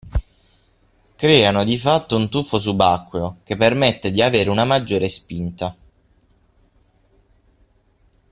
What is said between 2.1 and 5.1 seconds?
un tuffo subacqueo che permette di avere una maggiore di